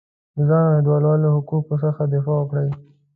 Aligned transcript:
د 0.35 0.39
ځان 0.49 0.61
او 0.67 0.71
هېوادوالو 0.77 1.33
حقونو 1.35 1.75
څخه 1.83 2.01
دفاع 2.13 2.37
وکړي. 2.39 2.69